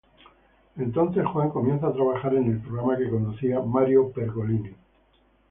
Entonces 0.77 1.23
Juan 1.27 1.51
comienza 1.51 1.85
a 1.85 1.93
trabajar 1.93 2.33
en 2.33 2.49
el 2.51 2.57
programa 2.59 2.97
que 2.97 3.07
conducía 3.07 3.59
Mario 3.59 4.09
Pergolini. 4.11 4.71